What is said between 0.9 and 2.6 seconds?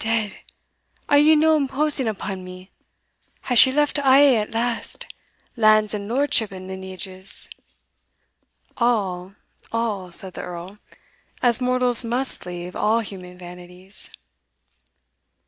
are ye no imposing upon